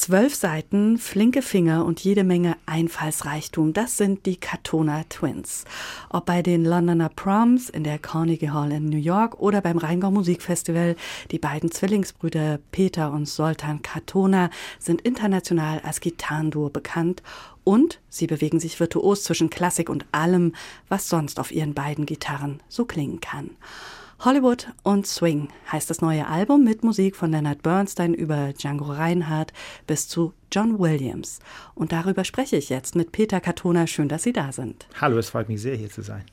Zwölf 0.00 0.34
Seiten, 0.34 0.96
flinke 0.96 1.42
Finger 1.42 1.84
und 1.84 2.00
jede 2.00 2.24
Menge 2.24 2.56
Einfallsreichtum, 2.64 3.74
das 3.74 3.98
sind 3.98 4.24
die 4.24 4.40
Katona 4.40 5.04
Twins. 5.10 5.66
Ob 6.08 6.24
bei 6.24 6.40
den 6.40 6.64
Londoner 6.64 7.10
Proms 7.10 7.68
in 7.68 7.84
der 7.84 7.98
Carnegie 7.98 8.48
Hall 8.48 8.72
in 8.72 8.86
New 8.86 8.96
York 8.96 9.38
oder 9.40 9.60
beim 9.60 9.76
Rheingau 9.76 10.10
Musikfestival, 10.10 10.96
die 11.30 11.38
beiden 11.38 11.70
Zwillingsbrüder 11.70 12.60
Peter 12.72 13.12
und 13.12 13.26
Soltan 13.26 13.82
Katona 13.82 14.48
sind 14.78 15.02
international 15.02 15.80
als 15.80 16.00
Gitarrenduo 16.00 16.70
bekannt 16.70 17.22
und 17.62 18.00
sie 18.08 18.26
bewegen 18.26 18.58
sich 18.58 18.80
virtuos 18.80 19.22
zwischen 19.22 19.50
Klassik 19.50 19.90
und 19.90 20.06
allem, 20.12 20.54
was 20.88 21.10
sonst 21.10 21.38
auf 21.38 21.52
ihren 21.52 21.74
beiden 21.74 22.06
Gitarren 22.06 22.62
so 22.70 22.86
klingen 22.86 23.20
kann. 23.20 23.50
Hollywood 24.22 24.68
und 24.82 25.06
Swing 25.06 25.48
heißt 25.72 25.88
das 25.88 26.02
neue 26.02 26.26
Album 26.26 26.62
mit 26.62 26.84
Musik 26.84 27.16
von 27.16 27.30
Leonard 27.30 27.62
Bernstein 27.62 28.12
über 28.12 28.52
Django 28.52 28.92
Reinhardt 28.92 29.54
bis 29.86 30.08
zu 30.08 30.34
John 30.52 30.78
Williams. 30.78 31.38
Und 31.74 31.92
darüber 31.92 32.24
spreche 32.24 32.56
ich 32.56 32.68
jetzt 32.68 32.94
mit 32.94 33.12
Peter 33.12 33.40
Katona. 33.40 33.86
Schön, 33.86 34.08
dass 34.08 34.22
Sie 34.22 34.34
da 34.34 34.52
sind. 34.52 34.86
Hallo, 35.00 35.16
es 35.16 35.30
freut 35.30 35.48
mich 35.48 35.62
sehr, 35.62 35.74
hier 35.74 35.88
zu 35.88 36.02
sein. 36.02 36.24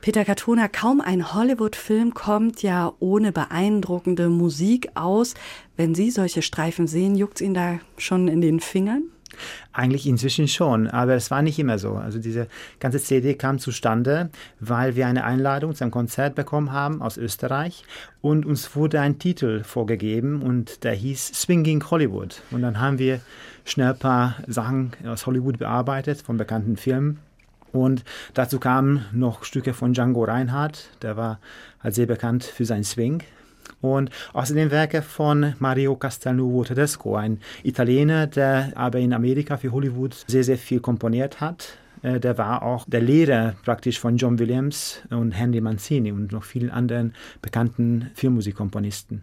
Peter 0.00 0.24
Katona, 0.24 0.68
kaum 0.68 1.00
ein 1.00 1.34
Hollywood-Film 1.34 2.14
kommt 2.14 2.62
ja 2.62 2.92
ohne 3.00 3.32
beeindruckende 3.32 4.28
Musik 4.28 4.90
aus. 4.94 5.34
Wenn 5.76 5.96
Sie 5.96 6.12
solche 6.12 6.42
Streifen 6.42 6.86
sehen, 6.86 7.16
juckt 7.16 7.38
es 7.38 7.40
Ihnen 7.40 7.54
da 7.54 7.80
schon 7.96 8.28
in 8.28 8.40
den 8.40 8.60
Fingern? 8.60 9.02
Eigentlich 9.72 10.06
inzwischen 10.06 10.48
schon, 10.48 10.88
aber 10.88 11.14
es 11.14 11.30
war 11.30 11.42
nicht 11.42 11.58
immer 11.58 11.78
so. 11.78 11.94
Also 11.94 12.18
diese 12.18 12.48
ganze 12.80 12.98
CD 12.98 13.34
kam 13.34 13.58
zustande, 13.58 14.30
weil 14.60 14.96
wir 14.96 15.06
eine 15.06 15.24
Einladung 15.24 15.74
zu 15.74 15.84
einem 15.84 15.90
Konzert 15.90 16.34
bekommen 16.34 16.72
haben 16.72 17.02
aus 17.02 17.16
Österreich 17.16 17.84
und 18.20 18.46
uns 18.46 18.74
wurde 18.74 19.00
ein 19.00 19.18
Titel 19.18 19.62
vorgegeben 19.64 20.42
und 20.42 20.84
der 20.84 20.92
hieß 20.92 21.32
Swinging 21.34 21.84
Hollywood. 21.90 22.42
Und 22.50 22.62
dann 22.62 22.80
haben 22.80 22.98
wir 22.98 23.20
schnell 23.64 23.90
ein 23.90 23.98
paar 23.98 24.36
Sachen 24.46 24.92
aus 25.06 25.26
Hollywood 25.26 25.58
bearbeitet 25.58 26.22
von 26.22 26.36
bekannten 26.36 26.76
Filmen. 26.76 27.18
Und 27.72 28.04
dazu 28.34 28.58
kamen 28.58 29.04
noch 29.12 29.44
Stücke 29.44 29.74
von 29.74 29.92
Django 29.92 30.24
Reinhardt, 30.24 30.88
der 31.02 31.16
war 31.16 31.38
halt 31.82 31.94
sehr 31.94 32.06
bekannt 32.06 32.44
für 32.44 32.64
sein 32.64 32.82
Swing. 32.82 33.22
Und 33.80 34.10
außerdem 34.32 34.70
Werke 34.70 35.02
von 35.02 35.54
Mario 35.58 35.96
Castelnuovo 35.96 36.64
Tedesco, 36.64 37.16
ein 37.16 37.40
Italiener, 37.62 38.26
der 38.26 38.72
aber 38.74 38.98
in 38.98 39.12
Amerika 39.12 39.56
für 39.56 39.70
Hollywood 39.70 40.24
sehr, 40.26 40.44
sehr 40.44 40.58
viel 40.58 40.80
komponiert 40.80 41.40
hat. 41.40 41.78
Äh, 42.02 42.20
der 42.20 42.38
war 42.38 42.62
auch 42.62 42.84
der 42.88 43.00
Lehrer 43.00 43.54
praktisch 43.64 43.98
von 44.00 44.16
John 44.16 44.38
Williams 44.38 45.00
und 45.10 45.32
Henry 45.32 45.60
Mancini 45.60 46.12
und 46.12 46.32
noch 46.32 46.44
vielen 46.44 46.70
anderen 46.70 47.14
bekannten 47.40 48.10
Filmmusikkomponisten. 48.14 49.22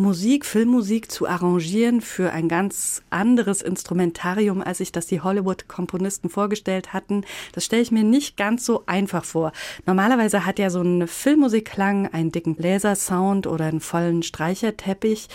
Musik, 0.00 0.46
Filmmusik 0.46 1.12
zu 1.12 1.28
arrangieren 1.28 2.00
für 2.00 2.32
ein 2.32 2.48
ganz 2.48 3.02
anderes 3.10 3.60
Instrumentarium, 3.60 4.62
als 4.62 4.78
sich 4.78 4.92
das 4.92 5.06
die 5.06 5.20
Hollywood-Komponisten 5.20 6.30
vorgestellt 6.30 6.92
hatten. 6.92 7.24
Das 7.52 7.66
stelle 7.66 7.82
ich 7.82 7.90
mir 7.90 8.02
nicht 8.02 8.36
ganz 8.36 8.64
so 8.64 8.84
einfach 8.86 9.24
vor. 9.24 9.52
Normalerweise 9.84 10.46
hat 10.46 10.58
ja 10.58 10.70
so 10.70 10.80
ein 10.80 11.06
Filmmusikklang 11.06 12.06
einen 12.06 12.32
dicken 12.32 12.54
Bläsersound 12.54 13.46
oder 13.46 13.66
einen 13.66 13.80
vollen 13.80 14.22
Streicherteppich. 14.22 15.28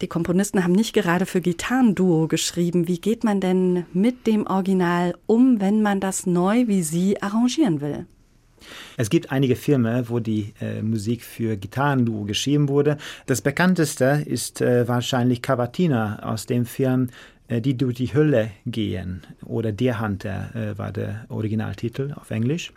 Die 0.00 0.08
Komponisten 0.08 0.62
haben 0.62 0.72
nicht 0.72 0.92
gerade 0.92 1.26
für 1.26 1.40
Gitarrenduo 1.40 2.28
geschrieben. 2.28 2.86
Wie 2.86 3.00
geht 3.00 3.24
man 3.24 3.40
denn 3.40 3.84
mit 3.92 4.26
dem 4.26 4.46
Original 4.46 5.16
um, 5.26 5.60
wenn 5.60 5.82
man 5.82 5.98
das 5.98 6.24
neu 6.24 6.68
wie 6.68 6.82
Sie 6.82 7.20
arrangieren 7.20 7.80
will? 7.80 8.06
Es 8.96 9.10
gibt 9.10 9.30
einige 9.32 9.56
Filme, 9.56 10.08
wo 10.08 10.20
die 10.20 10.52
äh, 10.60 10.82
Musik 10.82 11.22
für 11.22 11.56
Gitarrenduo 11.56 12.24
geschrieben 12.24 12.68
wurde. 12.68 12.98
Das 13.26 13.42
bekannteste 13.42 14.22
ist 14.24 14.60
äh, 14.60 14.86
wahrscheinlich 14.88 15.42
Cavatina 15.42 16.20
aus 16.22 16.46
dem 16.46 16.66
Film 16.66 17.08
äh, 17.46 17.60
die 17.60 17.76
durch 17.76 17.96
die 17.96 18.14
Hölle 18.14 18.52
gehen 18.64 19.22
oder 19.44 19.70
Der 19.70 20.00
Hunter 20.00 20.54
äh, 20.54 20.78
war 20.78 20.92
der 20.92 21.26
Originaltitel 21.28 22.14
auf 22.16 22.30
Englisch. 22.30 22.72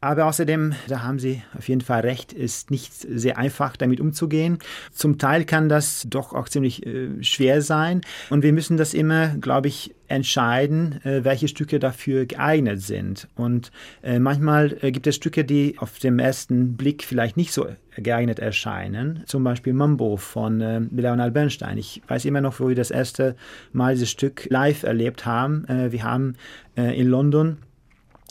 Aber 0.00 0.24
außerdem, 0.24 0.74
da 0.88 1.02
haben 1.02 1.18
Sie 1.18 1.42
auf 1.56 1.68
jeden 1.68 1.82
Fall 1.82 2.00
recht, 2.00 2.32
ist 2.32 2.70
nicht 2.70 2.94
sehr 2.94 3.36
einfach 3.36 3.76
damit 3.76 4.00
umzugehen. 4.00 4.58
Zum 4.90 5.18
Teil 5.18 5.44
kann 5.44 5.68
das 5.68 6.06
doch 6.08 6.32
auch 6.32 6.48
ziemlich 6.48 6.86
äh, 6.86 7.22
schwer 7.22 7.60
sein 7.60 8.00
und 8.30 8.42
wir 8.42 8.54
müssen 8.54 8.78
das 8.78 8.94
immer, 8.94 9.36
glaube 9.36 9.68
ich, 9.68 9.94
entscheiden, 10.08 11.00
äh, 11.04 11.24
welche 11.24 11.48
Stücke 11.48 11.78
dafür 11.78 12.26
geeignet 12.26 12.80
sind. 12.80 13.28
Und 13.34 13.70
äh, 14.02 14.18
manchmal 14.18 14.76
äh, 14.80 14.92
gibt 14.92 15.06
es 15.06 15.16
Stücke, 15.16 15.44
die 15.44 15.76
auf 15.78 15.98
dem 15.98 16.18
ersten 16.18 16.76
Blick 16.76 17.04
vielleicht 17.04 17.36
nicht 17.36 17.52
so 17.52 17.66
geeignet 17.96 18.38
erscheinen. 18.38 19.22
Zum 19.26 19.44
Beispiel 19.44 19.72
Mambo 19.72 20.16
von 20.16 20.60
äh, 20.60 20.80
Leonard 20.94 21.34
Bernstein. 21.34 21.78
Ich 21.78 22.02
weiß 22.08 22.24
immer 22.24 22.40
noch, 22.40 22.60
wo 22.60 22.68
wir 22.68 22.74
das 22.74 22.90
erste 22.90 23.36
Mal 23.72 23.94
dieses 23.94 24.10
Stück 24.10 24.46
live 24.50 24.82
erlebt 24.82 25.26
haben. 25.26 25.66
Äh, 25.68 25.92
wir 25.92 26.02
haben 26.02 26.34
äh, 26.76 26.98
in 26.98 27.08
London 27.08 27.58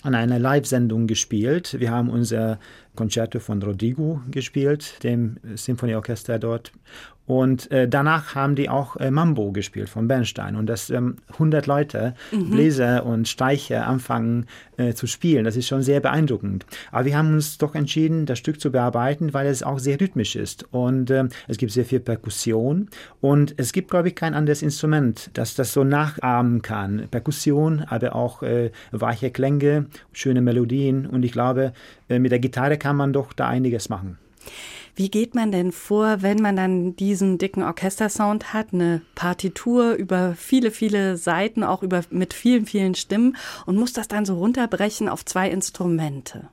an 0.03 0.14
einer 0.14 0.38
Live-Sendung 0.38 1.08
gespielt. 1.08 1.78
Wir 1.80 1.90
haben 1.90 2.09
unser 2.09 2.59
Konzerto 2.96 3.40
von 3.40 3.62
Rodrigo 3.62 4.22
gespielt, 4.32 5.04
dem 5.04 5.38
Symphonieorchester 5.56 6.40
dort. 6.40 6.72
Und 7.28 7.72
äh, 7.72 7.88
danach 7.88 8.36
haben 8.36 8.56
die 8.56 8.70
auch 8.70 8.98
äh, 8.98 9.10
Mambo 9.10 9.52
gespielt 9.52 9.90
von 9.90 10.08
Bernstein. 10.08 10.56
Und 10.56 10.68
dass 10.68 10.90
ähm, 10.90 11.18
100 11.34 11.66
Leute, 11.66 12.14
mhm. 12.32 12.52
Bläser 12.52 13.06
und 13.06 13.28
Steicher 13.28 13.88
anfangen 13.88 14.46
äh, 14.78 14.94
zu 14.94 15.08
spielen, 15.08 15.44
das 15.44 15.56
ist 15.56 15.68
schon 15.68 15.82
sehr 15.82 16.00
beeindruckend. 16.02 16.66
Aber 16.92 17.06
wir 17.06 17.18
haben 17.18 17.34
uns 17.34 17.58
doch 17.58 17.74
entschieden, 17.74 18.28
das 18.28 18.38
Stück 18.38 18.62
zu 18.62 18.72
bearbeiten, 18.72 19.34
weil 19.34 19.48
es 19.48 19.64
auch 19.64 19.80
sehr 19.80 20.00
rhythmisch 20.00 20.36
ist. 20.36 20.72
Und 20.72 21.10
ähm, 21.10 21.30
es 21.48 21.58
gibt 21.58 21.72
sehr 21.72 21.86
viel 21.86 22.00
Perkussion. 22.00 22.90
Und 23.22 23.56
es 23.58 23.74
gibt, 23.74 23.90
glaube 23.90 24.10
ich, 24.10 24.16
kein 24.16 24.36
anderes 24.36 24.62
Instrument, 24.62 25.32
das 25.34 25.56
das 25.56 25.74
so 25.74 25.84
nachahmen 25.84 26.62
kann. 26.62 27.08
Perkussion, 27.10 27.86
aber 27.88 28.16
auch 28.16 28.44
äh, 28.44 28.70
weiche 28.92 29.32
Klänge, 29.32 29.88
schöne 30.14 30.42
Melodien. 30.42 31.08
Und 31.08 31.26
ich 31.26 31.32
glaube, 31.32 31.74
äh, 32.08 32.20
mit 32.20 32.32
der 32.32 32.40
Gitarre 32.40 32.78
kann 32.85 32.97
man 32.97 33.13
doch 33.13 33.34
da 33.34 33.47
einiges 33.47 33.90
machen. 33.90 34.19
Wie 34.96 35.09
geht 35.09 35.34
man 35.34 35.51
denn 35.51 35.72
vor, 35.72 36.22
wenn 36.22 36.40
man 36.40 36.56
dann 36.56 36.96
diesen 36.96 37.40
dicken 37.40 37.63
Orchestersound 37.63 38.53
hat, 38.53 38.73
eine 38.73 39.01
Partitur 39.16 39.94
über 39.94 40.35
viele, 40.38 40.69
viele 40.69 41.18
Seiten, 41.18 41.63
auch 41.63 41.81
über, 41.81 42.01
mit 42.12 42.35
vielen, 42.35 42.68
vielen 42.68 42.94
Stimmen 42.94 43.38
und 43.66 43.75
muss 43.75 43.94
das 43.94 44.07
dann 44.07 44.23
so 44.23 44.38
runterbrechen 44.38 45.09
auf 45.09 45.25
zwei 45.25 45.50
Instrumente? 45.50 46.47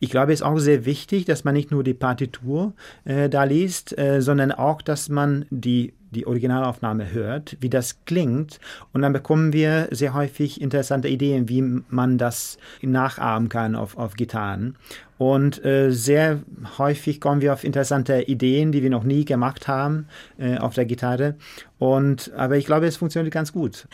Ich 0.00 0.10
glaube, 0.10 0.32
es 0.32 0.40
ist 0.40 0.46
auch 0.46 0.58
sehr 0.58 0.84
wichtig, 0.84 1.24
dass 1.24 1.44
man 1.44 1.54
nicht 1.54 1.70
nur 1.70 1.84
die 1.84 1.94
Partitur 1.94 2.72
äh, 3.04 3.28
da 3.28 3.44
liest, 3.44 3.96
äh, 3.98 4.20
sondern 4.20 4.52
auch, 4.52 4.82
dass 4.82 5.08
man 5.08 5.46
die 5.50 5.92
die 6.10 6.26
Originalaufnahme 6.26 7.12
hört, 7.12 7.56
wie 7.60 7.68
das 7.68 8.04
klingt. 8.04 8.58
Und 8.92 9.02
dann 9.02 9.12
bekommen 9.12 9.52
wir 9.52 9.88
sehr 9.90 10.14
häufig 10.14 10.60
interessante 10.60 11.08
Ideen, 11.08 11.48
wie 11.48 11.62
man 11.62 12.18
das 12.18 12.58
nachahmen 12.80 13.48
kann 13.48 13.74
auf, 13.74 13.96
auf 13.96 14.14
Gitarren. 14.14 14.76
Und 15.18 15.64
äh, 15.64 15.90
sehr 15.90 16.40
häufig 16.78 17.20
kommen 17.20 17.40
wir 17.40 17.52
auf 17.52 17.64
interessante 17.64 18.22
Ideen, 18.22 18.72
die 18.72 18.82
wir 18.82 18.90
noch 18.90 19.04
nie 19.04 19.24
gemacht 19.24 19.68
haben 19.68 20.08
äh, 20.38 20.58
auf 20.58 20.74
der 20.74 20.84
Gitarre. 20.84 21.36
Und, 21.78 22.32
aber 22.36 22.56
ich 22.56 22.66
glaube, 22.66 22.86
es 22.86 22.96
funktioniert 22.96 23.32
ganz 23.32 23.52
gut. 23.52 23.86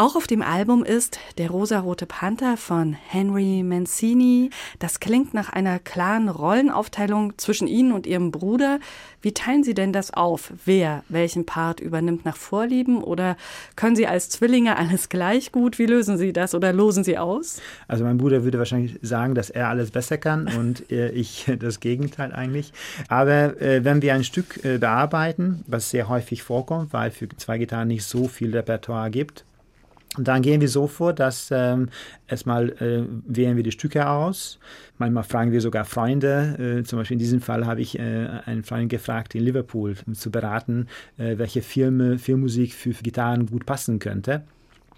Auch 0.00 0.14
auf 0.14 0.28
dem 0.28 0.42
Album 0.42 0.84
ist 0.84 1.18
Der 1.38 1.50
rosarote 1.50 2.06
Panther 2.06 2.56
von 2.56 2.92
Henry 2.92 3.64
Mancini. 3.64 4.50
Das 4.78 5.00
klingt 5.00 5.34
nach 5.34 5.52
einer 5.52 5.80
klaren 5.80 6.28
Rollenaufteilung 6.28 7.36
zwischen 7.36 7.66
Ihnen 7.66 7.90
und 7.90 8.06
Ihrem 8.06 8.30
Bruder. 8.30 8.78
Wie 9.22 9.32
teilen 9.32 9.64
Sie 9.64 9.74
denn 9.74 9.92
das 9.92 10.14
auf? 10.14 10.52
Wer 10.64 11.02
welchen 11.08 11.46
Part 11.46 11.80
übernimmt 11.80 12.24
nach 12.24 12.36
Vorlieben? 12.36 13.02
Oder 13.02 13.36
können 13.74 13.96
Sie 13.96 14.06
als 14.06 14.30
Zwillinge 14.30 14.76
alles 14.76 15.08
gleich 15.08 15.50
gut? 15.50 15.80
Wie 15.80 15.86
lösen 15.86 16.16
Sie 16.16 16.32
das 16.32 16.54
oder 16.54 16.72
losen 16.72 17.02
Sie 17.02 17.18
aus? 17.18 17.60
Also 17.88 18.04
mein 18.04 18.18
Bruder 18.18 18.44
würde 18.44 18.58
wahrscheinlich 18.58 19.00
sagen, 19.02 19.34
dass 19.34 19.50
er 19.50 19.66
alles 19.66 19.90
besser 19.90 20.16
kann 20.16 20.46
und 20.46 20.84
ich 20.92 21.50
das 21.58 21.80
Gegenteil 21.80 22.32
eigentlich. 22.32 22.72
Aber 23.08 23.60
äh, 23.60 23.82
wenn 23.82 24.00
wir 24.00 24.14
ein 24.14 24.22
Stück 24.22 24.64
äh, 24.64 24.78
bearbeiten, 24.78 25.64
was 25.66 25.90
sehr 25.90 26.08
häufig 26.08 26.44
vorkommt, 26.44 26.92
weil 26.92 27.10
für 27.10 27.28
zwei 27.30 27.58
Gitarren 27.58 27.88
nicht 27.88 28.04
so 28.04 28.28
viel 28.28 28.54
Repertoire 28.54 29.10
gibt, 29.10 29.44
und 30.18 30.26
dann 30.26 30.42
gehen 30.42 30.60
wir 30.60 30.68
so 30.68 30.88
vor, 30.88 31.12
dass 31.12 31.50
ähm, 31.52 31.90
erstmal 32.26 32.70
äh, 32.70 33.04
wählen 33.24 33.56
wir 33.56 33.62
die 33.62 33.70
Stücke 33.70 34.08
aus. 34.08 34.58
Manchmal 34.98 35.22
fragen 35.22 35.52
wir 35.52 35.60
sogar 35.60 35.84
Freunde. 35.84 36.80
Äh, 36.80 36.82
zum 36.82 36.98
Beispiel 36.98 37.14
in 37.14 37.20
diesem 37.20 37.40
Fall 37.40 37.66
habe 37.66 37.80
ich 37.80 37.96
äh, 37.98 38.26
einen 38.44 38.64
Freund 38.64 38.90
gefragt 38.90 39.36
in 39.36 39.44
Liverpool, 39.44 39.94
um 40.06 40.14
zu 40.14 40.32
beraten, 40.32 40.88
äh, 41.18 41.38
welche 41.38 41.62
Filme, 41.62 42.18
Filmmusik 42.18 42.74
für 42.74 42.90
Gitarren 42.90 43.46
gut 43.46 43.64
passen 43.64 44.00
könnte. 44.00 44.42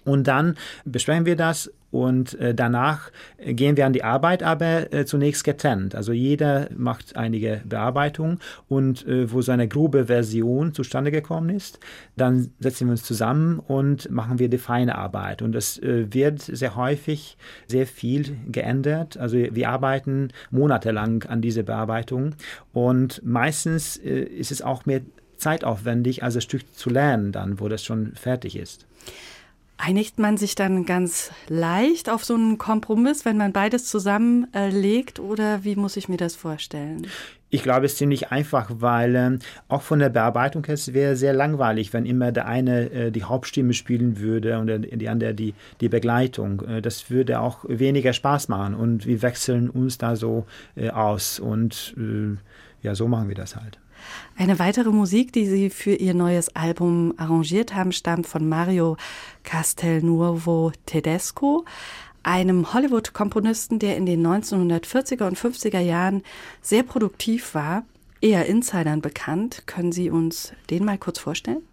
Und 0.05 0.27
dann 0.27 0.57
besprechen 0.85 1.27
wir 1.27 1.35
das 1.35 1.71
und 1.91 2.39
äh, 2.39 2.55
danach 2.55 3.11
gehen 3.37 3.77
wir 3.77 3.85
an 3.85 3.93
die 3.93 4.03
Arbeit, 4.03 4.43
aber 4.43 4.91
äh, 4.93 5.05
zunächst 5.05 5.43
getrennt. 5.43 5.93
Also 5.95 6.13
jeder 6.13 6.69
macht 6.75 7.15
einige 7.15 7.61
Bearbeitungen 7.65 8.39
und 8.67 9.05
äh, 9.07 9.31
wo 9.31 9.41
so 9.41 9.51
eine 9.51 9.67
grobe 9.67 10.05
Version 10.05 10.73
zustande 10.73 11.11
gekommen 11.11 11.49
ist, 11.49 11.79
dann 12.15 12.51
setzen 12.59 12.87
wir 12.87 12.91
uns 12.91 13.03
zusammen 13.03 13.59
und 13.59 14.09
machen 14.09 14.39
wir 14.39 14.49
die 14.49 14.57
feine 14.57 14.97
Arbeit. 14.97 15.41
Und 15.41 15.55
es 15.55 15.77
äh, 15.79 16.13
wird 16.13 16.41
sehr 16.41 16.75
häufig 16.75 17.37
sehr 17.67 17.85
viel 17.87 18.37
geändert. 18.47 19.17
Also 19.17 19.37
wir 19.37 19.69
arbeiten 19.69 20.29
monatelang 20.49 21.23
an 21.23 21.41
dieser 21.41 21.63
Bearbeitung 21.63 22.35
und 22.73 23.21
meistens 23.25 23.97
äh, 23.97 24.21
ist 24.21 24.51
es 24.51 24.61
auch 24.61 24.85
mehr 24.85 25.01
zeitaufwendig, 25.37 26.23
als 26.23 26.35
das 26.35 26.43
Stück 26.43 26.61
zu 26.75 26.89
lernen, 26.89 27.31
dann, 27.31 27.59
wo 27.59 27.67
das 27.67 27.83
schon 27.83 28.13
fertig 28.15 28.55
ist. 28.55 28.85
Einigt 29.83 30.19
man 30.19 30.37
sich 30.37 30.53
dann 30.53 30.85
ganz 30.85 31.31
leicht 31.47 32.07
auf 32.07 32.23
so 32.23 32.35
einen 32.35 32.59
Kompromiss, 32.59 33.25
wenn 33.25 33.35
man 33.35 33.51
beides 33.51 33.85
zusammenlegt, 33.85 35.19
oder 35.19 35.63
wie 35.63 35.75
muss 35.75 35.97
ich 35.97 36.07
mir 36.07 36.17
das 36.17 36.35
vorstellen? 36.35 37.07
Ich 37.49 37.63
glaube, 37.63 37.87
es 37.87 37.93
ist 37.93 37.97
ziemlich 37.97 38.31
einfach, 38.31 38.69
weil 38.75 39.15
äh, 39.15 39.39
auch 39.69 39.81
von 39.81 39.97
der 39.97 40.09
Bearbeitung 40.09 40.63
her 40.65 40.75
es 40.75 40.93
wäre 40.93 41.15
sehr 41.15 41.33
langweilig, 41.33 41.93
wenn 41.93 42.05
immer 42.05 42.31
der 42.31 42.45
eine 42.45 42.91
äh, 42.91 43.11
die 43.11 43.23
Hauptstimme 43.23 43.73
spielen 43.73 44.19
würde 44.19 44.59
und 44.59 44.67
der, 44.67 44.77
die 44.77 45.09
andere 45.09 45.33
die, 45.33 45.55
die 45.81 45.89
Begleitung. 45.89 46.61
Äh, 46.61 46.81
das 46.83 47.09
würde 47.09 47.39
auch 47.39 47.65
weniger 47.67 48.13
Spaß 48.13 48.49
machen 48.49 48.75
und 48.75 49.07
wir 49.07 49.23
wechseln 49.23 49.67
uns 49.67 49.97
da 49.97 50.15
so 50.15 50.45
äh, 50.75 50.91
aus 50.91 51.39
und 51.39 51.95
äh, 51.97 52.37
ja, 52.85 52.93
so 52.93 53.07
machen 53.07 53.29
wir 53.29 53.35
das 53.35 53.55
halt. 53.55 53.80
Eine 54.37 54.59
weitere 54.59 54.89
Musik, 54.89 55.33
die 55.33 55.45
Sie 55.45 55.69
für 55.69 55.93
Ihr 55.93 56.13
neues 56.13 56.55
Album 56.55 57.13
arrangiert 57.17 57.75
haben, 57.75 57.91
stammt 57.91 58.27
von 58.27 58.47
Mario 58.47 58.97
Castelnuovo 59.43 60.71
Tedesco, 60.85 61.65
einem 62.23 62.73
Hollywood-Komponisten, 62.73 63.79
der 63.79 63.97
in 63.97 64.05
den 64.05 64.25
1940er 64.25 65.27
und 65.27 65.37
50er 65.37 65.79
Jahren 65.79 66.23
sehr 66.61 66.83
produktiv 66.83 67.55
war, 67.55 67.83
eher 68.21 68.45
Insidern 68.45 69.01
bekannt. 69.01 69.63
Können 69.65 69.91
Sie 69.91 70.09
uns 70.09 70.53
den 70.69 70.85
mal 70.85 70.97
kurz 70.97 71.19
vorstellen? 71.19 71.63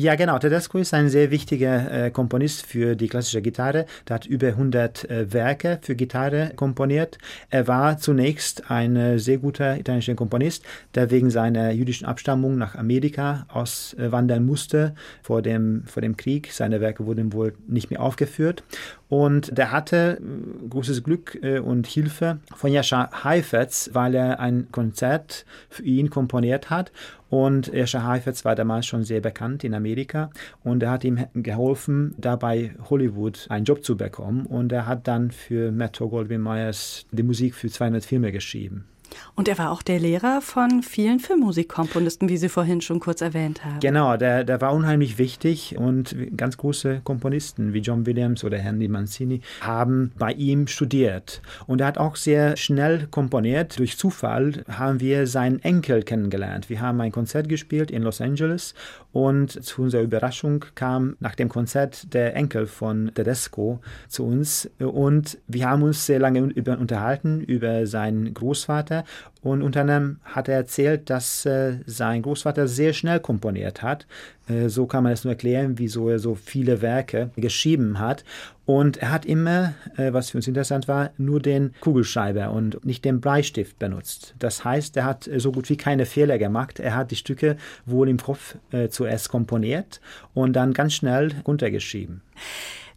Ja, 0.00 0.14
genau. 0.14 0.38
Tedesco 0.38 0.78
ist 0.78 0.94
ein 0.94 1.08
sehr 1.08 1.32
wichtiger 1.32 2.04
äh, 2.04 2.10
Komponist 2.12 2.64
für 2.64 2.94
die 2.94 3.08
klassische 3.08 3.42
Gitarre. 3.42 3.84
Der 4.06 4.14
hat 4.14 4.26
über 4.26 4.46
100 4.46 5.10
äh, 5.10 5.32
Werke 5.32 5.80
für 5.82 5.96
Gitarre 5.96 6.52
komponiert. 6.54 7.18
Er 7.50 7.66
war 7.66 7.98
zunächst 7.98 8.70
ein 8.70 8.94
äh, 8.94 9.18
sehr 9.18 9.38
guter 9.38 9.76
italienischer 9.76 10.14
Komponist, 10.14 10.64
der 10.94 11.10
wegen 11.10 11.30
seiner 11.30 11.72
jüdischen 11.72 12.06
Abstammung 12.06 12.56
nach 12.56 12.76
Amerika 12.76 13.46
auswandern 13.48 14.46
musste 14.46 14.94
vor 15.24 15.42
dem, 15.42 15.82
vor 15.86 16.00
dem 16.00 16.16
Krieg. 16.16 16.52
Seine 16.52 16.80
Werke 16.80 17.04
wurden 17.04 17.32
wohl 17.32 17.54
nicht 17.66 17.90
mehr 17.90 18.00
aufgeführt. 18.00 18.62
Und 19.08 19.58
der 19.58 19.72
hatte 19.72 20.20
äh, 20.20 20.68
großes 20.68 21.02
Glück 21.02 21.36
äh, 21.42 21.58
und 21.58 21.88
Hilfe 21.88 22.38
von 22.54 22.70
Jascha 22.70 23.24
Heifetz, 23.24 23.90
weil 23.94 24.14
er 24.14 24.38
ein 24.38 24.68
Konzert 24.70 25.44
für 25.68 25.82
ihn 25.82 26.08
komponiert 26.08 26.70
hat. 26.70 26.92
Und 27.30 27.72
Jascha 27.72 28.04
Heifetz 28.04 28.44
war 28.44 28.54
damals 28.54 28.86
schon 28.86 29.04
sehr 29.04 29.20
bekannt 29.20 29.64
in 29.64 29.74
Amerika 29.74 30.30
und 30.64 30.82
er 30.82 30.90
hat 30.90 31.04
ihm 31.04 31.26
geholfen, 31.34 32.14
dabei 32.16 32.74
Hollywood 32.88 33.46
einen 33.50 33.64
Job 33.64 33.84
zu 33.84 33.96
bekommen. 33.96 34.46
Und 34.46 34.72
er 34.72 34.86
hat 34.86 35.06
dann 35.06 35.30
für 35.30 35.70
Metro 35.70 36.08
Goldwyn 36.08 36.40
Mayers 36.40 37.06
die 37.10 37.22
Musik 37.22 37.54
für 37.54 37.68
200 37.68 38.04
Filme 38.04 38.32
geschrieben. 38.32 38.86
Und 39.34 39.48
er 39.48 39.58
war 39.58 39.70
auch 39.70 39.82
der 39.82 40.00
Lehrer 40.00 40.40
von 40.40 40.82
vielen 40.82 41.20
Filmmusikkomponisten, 41.20 42.28
wie 42.28 42.36
Sie 42.36 42.48
vorhin 42.48 42.80
schon 42.80 43.00
kurz 43.00 43.20
erwähnt 43.20 43.64
haben. 43.64 43.80
Genau, 43.80 44.16
der, 44.16 44.44
der 44.44 44.60
war 44.60 44.72
unheimlich 44.72 45.18
wichtig 45.18 45.76
und 45.78 46.16
ganz 46.36 46.56
große 46.56 47.02
Komponisten 47.04 47.72
wie 47.72 47.78
John 47.78 48.06
Williams 48.06 48.44
oder 48.44 48.58
Henry 48.58 48.88
Mancini 48.88 49.40
haben 49.60 50.12
bei 50.18 50.32
ihm 50.32 50.66
studiert. 50.66 51.40
Und 51.66 51.80
er 51.80 51.86
hat 51.88 51.98
auch 51.98 52.16
sehr 52.16 52.56
schnell 52.56 53.06
komponiert. 53.10 53.78
Durch 53.78 53.96
Zufall 53.96 54.64
haben 54.68 55.00
wir 55.00 55.26
seinen 55.26 55.60
Enkel 55.62 56.02
kennengelernt. 56.02 56.68
Wir 56.68 56.80
haben 56.80 57.00
ein 57.00 57.12
Konzert 57.12 57.48
gespielt 57.48 57.90
in 57.90 58.02
Los 58.02 58.20
Angeles 58.20 58.74
und 59.12 59.64
zu 59.64 59.82
unserer 59.82 60.02
Überraschung 60.02 60.64
kam 60.74 61.16
nach 61.20 61.34
dem 61.34 61.48
Konzert 61.48 62.12
der 62.12 62.36
Enkel 62.36 62.66
von 62.66 63.10
Tedesco 63.14 63.80
zu 64.08 64.24
uns 64.24 64.68
und 64.78 65.38
wir 65.46 65.68
haben 65.68 65.82
uns 65.82 66.06
sehr 66.06 66.18
lange 66.18 66.42
unterhalten 66.42 67.40
über 67.40 67.86
seinen 67.86 68.34
Großvater 68.34 68.97
und 69.42 69.62
unter 69.62 69.82
anderem 69.82 70.18
hat 70.24 70.48
er 70.48 70.56
erzählt, 70.56 71.10
dass 71.10 71.46
äh, 71.46 71.78
sein 71.86 72.22
Großvater 72.22 72.66
sehr 72.66 72.92
schnell 72.92 73.20
komponiert 73.20 73.82
hat. 73.82 74.06
Äh, 74.48 74.68
so 74.68 74.86
kann 74.86 75.04
man 75.04 75.12
es 75.12 75.24
nur 75.24 75.32
erklären, 75.32 75.78
wieso 75.78 76.08
er 76.08 76.18
so 76.18 76.34
viele 76.34 76.82
Werke 76.82 77.30
geschrieben 77.36 77.98
hat. 77.98 78.24
Und 78.66 78.98
er 78.98 79.12
hat 79.12 79.24
immer, 79.24 79.74
äh, 79.96 80.12
was 80.12 80.30
für 80.30 80.38
uns 80.38 80.48
interessant 80.48 80.88
war, 80.88 81.10
nur 81.18 81.40
den 81.40 81.72
Kugelschreiber 81.80 82.50
und 82.50 82.84
nicht 82.84 83.04
den 83.04 83.20
Bleistift 83.20 83.78
benutzt. 83.78 84.34
Das 84.38 84.64
heißt, 84.64 84.96
er 84.96 85.04
hat 85.04 85.30
so 85.36 85.52
gut 85.52 85.70
wie 85.70 85.76
keine 85.76 86.04
Fehler 86.04 86.38
gemacht. 86.38 86.80
Er 86.80 86.96
hat 86.96 87.10
die 87.10 87.16
Stücke 87.16 87.56
wohl 87.86 88.08
im 88.08 88.18
Kopf 88.18 88.56
äh, 88.72 88.88
zuerst 88.88 89.28
komponiert 89.28 90.00
und 90.34 90.54
dann 90.54 90.74
ganz 90.74 90.94
schnell 90.94 91.32
runtergeschrieben. 91.46 92.22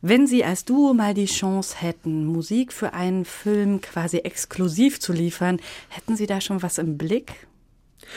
Wenn 0.04 0.26
Sie 0.26 0.44
als 0.44 0.66
Duo 0.66 0.96
mal 0.96 1.14
die 1.14 1.26
Chance 1.26 1.76
hätten, 1.80 2.26
Musik 2.26 2.74
für 2.74 2.94
einen 2.94 3.24
Film 3.24 3.82
quasi 3.82 4.18
exklusiv 4.18 5.00
zu 5.00 5.14
liefern, 5.14 5.60
hätten 5.90 6.16
Sie 6.16 6.26
da 6.26 6.42
schon 6.42 6.64
was 6.64 6.80
im 6.80 6.98
Blick? 6.98 7.48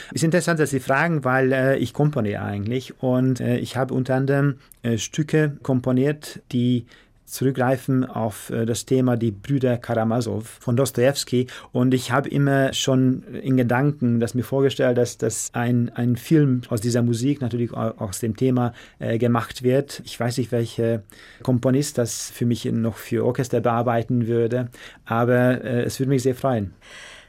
Es 0.08 0.16
ist 0.16 0.24
interessant, 0.24 0.58
dass 0.58 0.70
Sie 0.70 0.80
fragen, 0.80 1.24
weil 1.24 1.52
äh, 1.52 1.76
ich 1.76 1.92
komponiere 1.92 2.42
eigentlich 2.42 3.02
und 3.02 3.40
äh, 3.40 3.58
ich 3.58 3.76
habe 3.76 3.92
unter 3.92 4.14
anderem 4.14 4.60
äh, 4.82 4.96
Stücke 4.96 5.58
komponiert, 5.62 6.40
die 6.52 6.86
zurückgreifen 7.24 8.04
auf 8.04 8.50
äh, 8.50 8.66
das 8.66 8.84
Thema 8.84 9.16
die 9.16 9.30
Brüder 9.30 9.76
Karamasow 9.76 10.42
von 10.44 10.76
Dostoevsky. 10.76 11.46
Und 11.72 11.94
ich 11.94 12.12
habe 12.12 12.28
immer 12.28 12.72
schon 12.72 13.22
in 13.42 13.56
Gedanken 13.56 14.20
das 14.20 14.34
mir 14.34 14.44
vorgestellt, 14.44 14.98
dass 14.98 15.18
das 15.18 15.50
ein, 15.52 15.90
ein 15.94 16.16
Film 16.16 16.62
aus 16.68 16.80
dieser 16.80 17.02
Musik, 17.02 17.40
natürlich 17.40 17.72
aus 17.72 18.20
dem 18.20 18.36
Thema 18.36 18.72
äh, 18.98 19.18
gemacht 19.18 19.62
wird. 19.62 20.02
Ich 20.04 20.18
weiß 20.18 20.38
nicht, 20.38 20.52
welcher 20.52 21.02
Komponist 21.42 21.98
das 21.98 22.30
für 22.30 22.46
mich 22.46 22.64
noch 22.66 22.96
für 22.96 23.24
Orchester 23.24 23.60
bearbeiten 23.60 24.26
würde, 24.26 24.68
aber 25.04 25.64
äh, 25.64 25.82
es 25.82 25.98
würde 25.98 26.10
mich 26.10 26.22
sehr 26.22 26.34
freuen. 26.34 26.74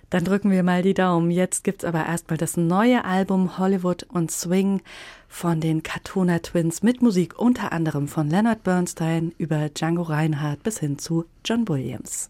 Dann 0.10 0.24
drücken 0.24 0.52
wir 0.52 0.64
mal 0.64 0.82
die 0.82 0.94
Daumen. 0.94 1.32
Jetzt 1.32 1.64
gibt 1.64 1.84
es 1.84 1.88
aber 1.88 2.06
erstmal 2.06 2.38
das 2.38 2.58
neue 2.58 3.06
Album 3.06 3.58
Hollywood 3.58 4.04
und 4.04 4.32
Swing 4.32 4.82
von 5.28 5.60
den 5.60 5.84
Katona 5.84 6.40
Twins 6.40 6.84
mit 6.84 7.02
Musik 7.02 7.38
unter 7.40 7.72
anderem 7.72 8.08
von 8.08 8.30
Leonard 8.30 8.64
Bernstein 8.64 9.34
über 9.38 9.70
Django 9.70 10.04
Reinhardt 10.04 10.64
bis 10.64 10.80
hin 10.80 11.00
zu 11.00 11.26
John 11.44 11.68
Williams. 11.68 12.30